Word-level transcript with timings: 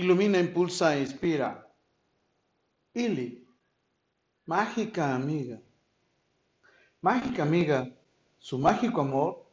Ilumina, 0.00 0.38
impulsa 0.38 0.96
e 0.96 1.00
inspira. 1.00 1.48
Ili, 2.94 3.28
mágica 4.46 5.14
amiga. 5.14 5.58
Mágica 7.02 7.42
amiga, 7.42 7.78
su 8.38 8.58
mágico 8.58 9.02
amor 9.02 9.44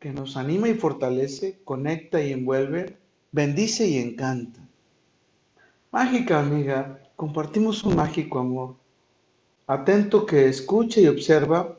que 0.00 0.10
nos 0.12 0.36
anima 0.36 0.68
y 0.68 0.74
fortalece, 0.74 1.60
conecta 1.62 2.20
y 2.20 2.32
envuelve, 2.32 2.98
bendice 3.30 3.86
y 3.86 3.98
encanta. 3.98 4.60
Mágica 5.92 6.40
amiga, 6.40 7.00
compartimos 7.14 7.84
un 7.84 7.94
mágico 7.94 8.40
amor, 8.40 8.74
atento 9.68 10.26
que 10.26 10.48
escucha 10.48 11.00
y 11.00 11.06
observa 11.06 11.78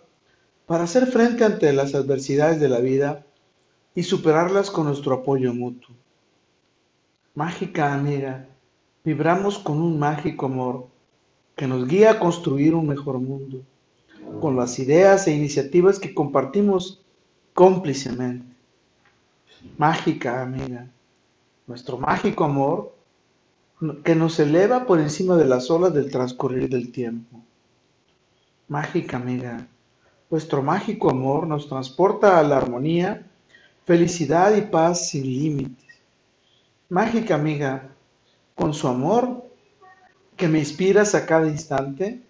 para 0.66 0.86
hacer 0.86 1.08
frente 1.08 1.44
ante 1.44 1.74
las 1.74 1.94
adversidades 1.94 2.62
de 2.62 2.70
la 2.70 2.80
vida 2.80 3.26
y 3.94 4.04
superarlas 4.04 4.72
con 4.72 4.86
nuestro 4.86 5.14
apoyo 5.16 5.54
mutuo. 5.54 6.01
Mágica 7.34 7.94
amiga, 7.94 8.46
vibramos 9.06 9.58
con 9.58 9.82
un 9.82 9.98
mágico 9.98 10.48
amor 10.48 10.88
que 11.56 11.66
nos 11.66 11.88
guía 11.88 12.12
a 12.12 12.20
construir 12.20 12.76
un 12.76 12.88
mejor 12.88 13.20
mundo, 13.20 13.64
con 14.42 14.58
las 14.58 14.78
ideas 14.80 15.28
e 15.28 15.32
iniciativas 15.34 15.98
que 15.98 16.14
compartimos 16.14 17.02
cómplicemente. 17.54 18.46
Mágica 19.78 20.42
amiga, 20.42 20.90
nuestro 21.68 21.98
mágico 21.98 22.44
amor 22.44 22.94
que 24.04 24.14
nos 24.14 24.38
eleva 24.38 24.86
por 24.86 25.00
encima 25.00 25.38
de 25.38 25.46
las 25.46 25.72
olas 25.72 25.94
del 25.94 26.12
transcurrir 26.12 26.68
del 26.68 26.92
tiempo. 26.92 27.40
Mágica 28.68 29.16
amiga, 29.16 29.68
nuestro 30.30 30.62
mágico 30.62 31.10
amor 31.10 31.48
nos 31.48 31.70
transporta 31.70 32.40
a 32.40 32.44
la 32.44 32.58
armonía, 32.58 33.26
felicidad 33.86 34.54
y 34.58 34.64
paz 34.64 35.10
sin 35.12 35.24
límites. 35.24 35.91
Mágica 36.92 37.36
amiga, 37.36 37.88
con 38.54 38.74
su 38.74 38.86
amor 38.86 39.46
que 40.36 40.50
me 40.50 40.60
inspiras 40.60 41.16
a 41.16 41.26
cada 41.26 41.48
instante, 41.48 42.22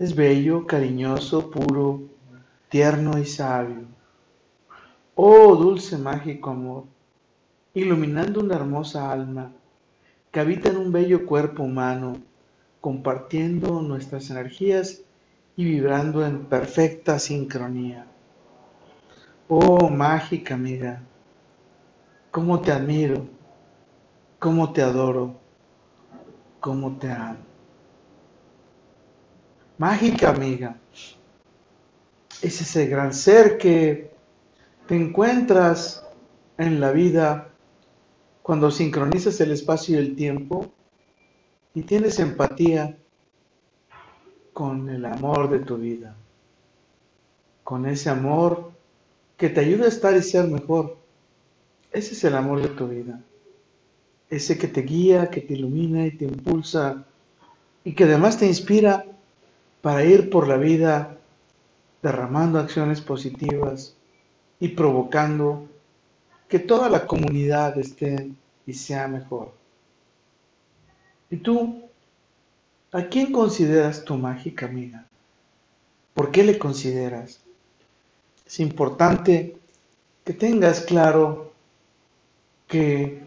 es 0.00 0.16
bello, 0.16 0.66
cariñoso, 0.66 1.48
puro, 1.48 2.02
tierno 2.68 3.20
y 3.20 3.24
sabio. 3.24 3.84
Oh 5.14 5.54
dulce 5.54 5.96
mágico 5.96 6.50
amor, 6.50 6.86
iluminando 7.72 8.40
una 8.40 8.56
hermosa 8.56 9.12
alma 9.12 9.52
que 10.32 10.40
habita 10.40 10.70
en 10.70 10.78
un 10.78 10.90
bello 10.90 11.24
cuerpo 11.24 11.62
humano, 11.62 12.16
compartiendo 12.80 13.80
nuestras 13.80 14.28
energías 14.28 15.02
y 15.56 15.66
vibrando 15.66 16.26
en 16.26 16.46
perfecta 16.46 17.20
sincronía. 17.20 18.06
Oh 19.46 19.88
mágica 19.88 20.54
amiga, 20.54 21.00
cómo 22.32 22.60
te 22.60 22.72
admiro, 22.72 23.28
cómo 24.44 24.74
te 24.74 24.82
adoro, 24.82 25.40
cómo 26.60 26.98
te 26.98 27.10
amo. 27.10 27.38
Mágica 29.78 30.28
amiga, 30.28 30.76
es 32.42 32.60
ese 32.60 32.86
gran 32.86 33.14
ser 33.14 33.56
que 33.56 34.10
te 34.86 34.96
encuentras 34.96 36.06
en 36.58 36.78
la 36.78 36.92
vida 36.92 37.52
cuando 38.42 38.70
sincronizas 38.70 39.40
el 39.40 39.52
espacio 39.52 39.96
y 39.96 40.04
el 40.04 40.14
tiempo 40.14 40.70
y 41.72 41.80
tienes 41.80 42.18
empatía 42.18 42.98
con 44.52 44.90
el 44.90 45.06
amor 45.06 45.48
de 45.48 45.60
tu 45.60 45.78
vida, 45.78 46.14
con 47.62 47.86
ese 47.86 48.10
amor 48.10 48.72
que 49.38 49.48
te 49.48 49.60
ayuda 49.60 49.86
a 49.86 49.88
estar 49.88 50.14
y 50.14 50.20
ser 50.20 50.48
mejor. 50.48 50.98
Ese 51.90 52.12
es 52.12 52.22
el 52.24 52.34
amor 52.34 52.60
de 52.60 52.68
tu 52.68 52.86
vida, 52.88 53.22
ese 54.30 54.58
que 54.58 54.68
te 54.68 54.82
guía, 54.82 55.30
que 55.30 55.40
te 55.40 55.54
ilumina 55.54 56.06
y 56.06 56.12
te 56.12 56.24
impulsa 56.24 57.04
y 57.84 57.94
que 57.94 58.04
además 58.04 58.38
te 58.38 58.46
inspira 58.46 59.04
para 59.82 60.04
ir 60.04 60.30
por 60.30 60.48
la 60.48 60.56
vida 60.56 61.18
derramando 62.02 62.58
acciones 62.58 63.00
positivas 63.00 63.94
y 64.60 64.68
provocando 64.68 65.68
que 66.48 66.58
toda 66.58 66.88
la 66.88 67.06
comunidad 67.06 67.78
esté 67.78 68.30
y 68.66 68.72
sea 68.72 69.08
mejor. 69.08 69.52
¿Y 71.30 71.36
tú? 71.38 71.82
¿A 72.92 73.02
quién 73.04 73.32
consideras 73.32 74.04
tu 74.04 74.16
mágica 74.16 74.66
amiga? 74.66 75.06
¿Por 76.14 76.30
qué 76.30 76.44
le 76.44 76.58
consideras? 76.58 77.40
Es 78.46 78.60
importante 78.60 79.56
que 80.24 80.32
tengas 80.32 80.80
claro 80.80 81.52
que 82.68 83.23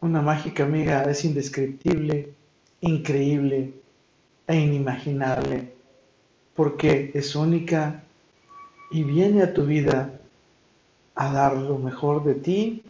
una 0.00 0.22
mágica 0.22 0.64
amiga 0.64 1.02
es 1.04 1.24
indescriptible, 1.24 2.32
increíble 2.80 3.72
e 4.46 4.56
inimaginable, 4.56 5.72
porque 6.54 7.10
es 7.14 7.34
única 7.34 8.02
y 8.90 9.02
viene 9.02 9.42
a 9.42 9.52
tu 9.52 9.64
vida 9.64 10.20
a 11.14 11.32
dar 11.32 11.56
lo 11.56 11.78
mejor 11.78 12.24
de 12.24 12.34
ti 12.34 12.82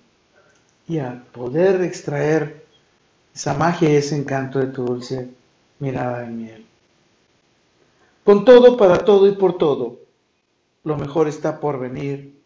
y 0.87 0.99
a 0.99 1.25
poder 1.33 1.83
extraer 1.83 2.65
esa 3.35 3.55
magia 3.55 3.91
y 3.91 3.97
ese 3.97 4.17
encanto 4.17 4.59
de 4.59 4.67
tu 4.67 4.85
dulce 4.85 5.29
mirada 5.79 6.21
de 6.21 6.27
miel. 6.27 6.67
Con 8.25 8.45
todo, 8.45 8.77
para 8.77 8.99
todo 8.99 9.27
y 9.27 9.33
por 9.33 9.57
todo, 9.57 10.01
lo 10.85 10.97
mejor 10.97 11.29
está 11.29 11.61
por 11.61 11.79
venir. 11.79 12.37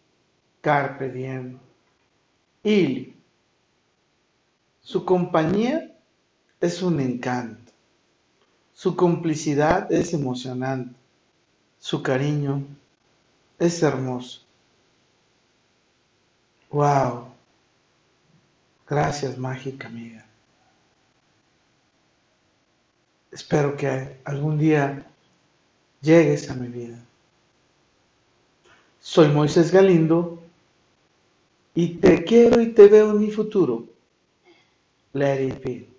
Carpe 0.60 1.10
diem. 1.10 1.58
Y 2.62 3.14
su 4.82 5.04
compañía 5.04 5.90
es 6.60 6.82
un 6.82 7.00
encanto. 7.00 7.72
Su 8.74 8.96
complicidad 8.96 9.90
es 9.92 10.12
emocionante. 10.12 10.94
Su 11.78 12.02
cariño 12.02 12.64
es 13.58 13.82
hermoso. 13.82 14.40
Wow. 16.70 17.28
Gracias, 18.88 19.38
mágica 19.38 19.88
amiga. 19.88 20.26
Espero 23.30 23.76
que 23.76 24.16
algún 24.24 24.58
día 24.58 25.06
llegues 26.00 26.50
a 26.50 26.54
mi 26.54 26.68
vida. 26.68 26.98
Soy 29.00 29.28
Moisés 29.28 29.72
Galindo 29.72 30.42
y 31.74 31.94
te 31.94 32.24
quiero 32.24 32.60
y 32.60 32.72
te 32.72 32.88
veo 32.88 33.12
en 33.12 33.20
mi 33.20 33.30
futuro. 33.30 33.91
Let 35.14 35.40
it 35.40 35.62
be. 35.62 35.91